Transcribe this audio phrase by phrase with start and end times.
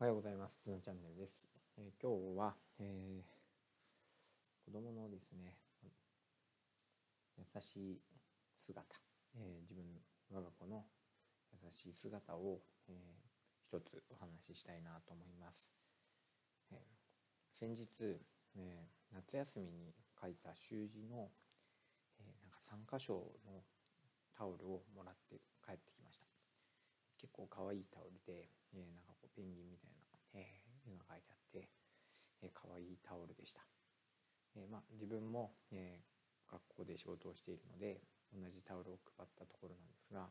[0.00, 0.56] おはようございます。
[0.62, 1.46] つのチャンネルです。
[1.76, 5.58] えー、今日は、えー、子供のですね、
[7.36, 8.00] 優しい
[8.64, 8.80] 姿、
[9.36, 9.84] えー、自分
[10.32, 10.86] 我が子の
[11.52, 15.68] 優しい姿を、えー、一つお話ししたいなと思います。
[16.72, 16.78] えー、
[17.52, 17.86] 先日、
[18.56, 21.28] えー、夏休みに書いた習字の、
[22.20, 23.60] えー、なんか参加賞の
[24.34, 26.24] タオルをもらって帰ってきました。
[27.20, 29.98] 結構可愛いタオルで、えー、なんかこうペンギンみたいな、
[30.34, 31.68] えー、絵が描いてあって、
[32.42, 33.62] えー、可愛いタオルでした。
[34.56, 38.02] えー、まあ自分も、えー、学校で仕事をしているので
[38.34, 40.30] 同じタオルを配ったところなんですが、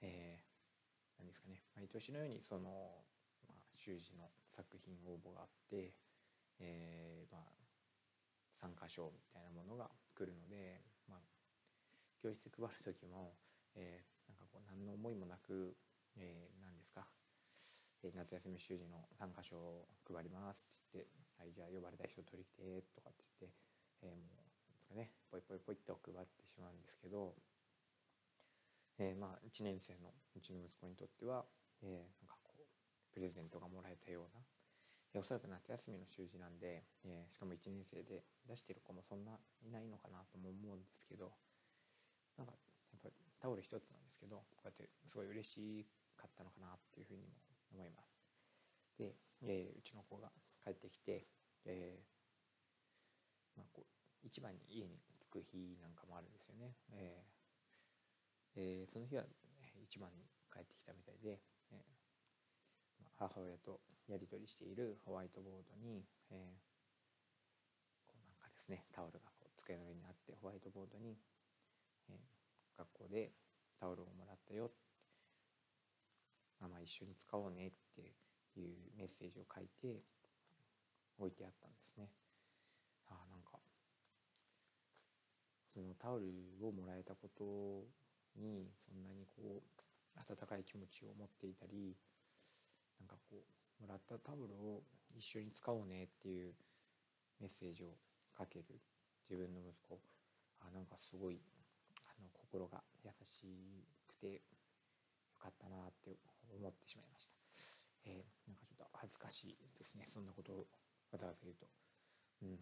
[0.00, 3.04] えー、何ですかね毎年のようにその、
[3.48, 5.92] まあ、習字の作品応募があって、
[6.60, 7.52] えー、まあ
[8.60, 11.18] 参加賞みたいなものが来るので、まあ、
[12.22, 13.36] 教室で配る時も、
[13.74, 15.76] えー、なんかこう何の思いもなく
[16.18, 17.06] えー、何ですか、
[18.14, 23.58] 夏休み習字の参加賞を配りますって言って「はいじゃあ呼ばれた人取り来て」とかって言って、
[24.02, 27.34] えー、もうですかねポイポイポイっと配ってしまうんですけど、
[28.98, 31.44] えー、まあ1年生のうちの息子にとっては、
[31.82, 34.44] えー、なんかこうプレゼントがもらえたような、
[35.14, 41.32] えー、おそらく夏休みの習字なんで、えー、しかも1年生で出してる子もそんないないのかなとも思うんですけど
[42.36, 42.52] なんか
[42.92, 47.32] やっぱりタオル一つなんですけどこうやってすごい嬉しかったのかなっていうふうにも
[47.72, 48.20] 思います。
[48.98, 50.30] で、えー、うちの子が
[50.64, 51.26] 帰ってきて、
[51.64, 56.74] えー、まあ、こう一番に家に着く日なんかもあるんですよね。
[56.92, 59.24] えー、えー、その日は
[59.82, 71.18] 一番に帰ってきたみたいで、えー、母親とやり取りしているホワイトボードに、えー、こうなんかですねタオルがこう机の上にあってホワイトボードに、
[72.08, 73.32] えー、学校で
[73.78, 74.85] タオルをもらったよあまあ
[76.86, 78.14] 一緒に使おうねって
[78.54, 80.02] いうメッセージを書いて
[81.18, 82.08] 置いてあったんですね。
[83.08, 83.58] あなんか
[85.74, 86.26] そのタオル
[86.62, 87.90] をもらえたこと
[88.40, 91.96] にそんなにこう温かい気持ちを持っていたり
[93.00, 94.82] なんかこうもらったタオルを
[95.14, 96.54] 一緒に使おうねっていう
[97.40, 97.98] メッセージを
[98.36, 98.64] かける
[99.28, 99.98] 自分の息子
[100.60, 101.40] あなんかすごい
[102.06, 103.44] あの心が優し
[104.08, 104.40] くて
[105.36, 106.16] よかったなって
[106.48, 107.36] 思ってしまいました、
[108.08, 110.08] えー、なんかちょっと恥ずかしいですね。
[110.08, 110.66] そんなことを
[111.12, 111.66] わざわざ言うと。
[112.42, 112.56] うん。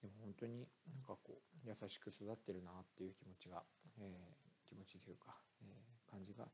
[0.00, 3.62] でも本当になんかこう優しく育ってるなっていう気持ちが、
[3.98, 6.46] えー、気持ちというか、えー、感じが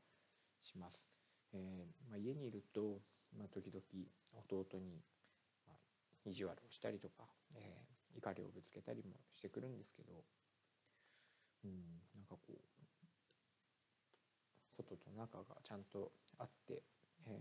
[0.61, 1.07] します、
[1.53, 3.01] えーまあ、家にいると、
[3.35, 3.81] まあ、時々
[4.47, 5.01] 弟に、
[5.65, 5.77] まあ、
[6.25, 7.25] 意地悪をしたりとか、
[7.55, 10.13] えー、怒りをぶつけたりもしてくるんですけど
[11.65, 11.71] うん
[12.13, 12.53] なんかこう
[14.89, 16.81] 外と中がちゃんとあって、
[17.27, 17.33] えー、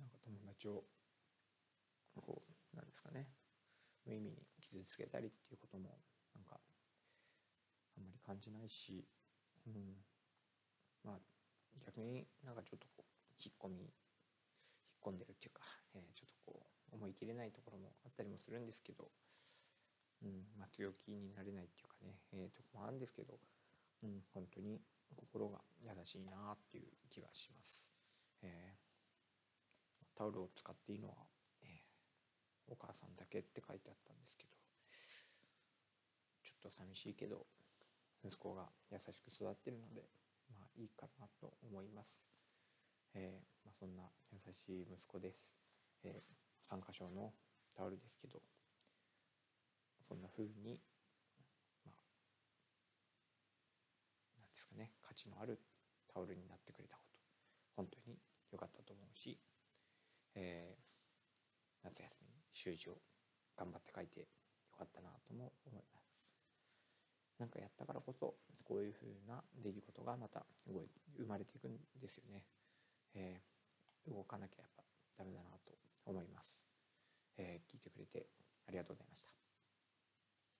[0.00, 0.82] なんか友達を
[2.16, 2.42] こ
[2.74, 3.28] うなんですかね
[4.04, 5.98] 無意味に傷つけたりっていうことも
[6.34, 6.58] なんか
[7.96, 9.06] あんまり感じないし、
[9.66, 9.94] うん、
[11.04, 11.18] まあ
[11.86, 13.90] 逆になんかちょっとこう引っ込み引っ
[15.00, 15.62] 込んでるっていうか、
[15.94, 19.08] えー、ちょっとこう思い切れないところもあったりもするんですけど、
[20.22, 20.46] うん。
[20.58, 23.34] まあ、強気になれないっていうかね、えー、とこもあるんですけど
[24.02, 24.80] うん、本当に
[25.16, 27.86] 心が優しいなっていう気がします。
[28.42, 31.14] えー、タオルを使っていいのは、
[31.62, 34.50] えー、お母さんだけって書いてあったんですけど
[36.42, 37.46] ちょっと寂しいけど
[38.24, 40.02] 息子が優しく育ってるので
[40.50, 42.18] まあいいかなと思います。
[43.14, 44.02] えー、まあ、そんな
[44.32, 45.54] 優しい息子です。
[46.04, 47.32] えー、参加賞の
[47.76, 48.40] タオルですけど
[50.08, 50.80] そんな風に
[54.52, 55.60] ですかね価値のある
[56.08, 57.12] タオルになってくれたこと
[57.76, 58.16] 本当に
[58.50, 59.38] 良かったと思うし、
[60.34, 62.96] えー、夏休み習字を
[63.56, 64.26] 頑張って書いてよ
[64.76, 66.08] かったなとも思います。
[67.38, 68.34] なんかやったからこそ
[68.64, 72.44] こういうふうな出来事がまた生まれていくんですよね。
[73.14, 74.82] えー、動かなきゃやっぱ
[75.18, 75.72] ダメだなと
[76.06, 76.60] 思います。
[77.36, 78.28] えー、聞いてくれて
[78.68, 79.41] ありがとうございました。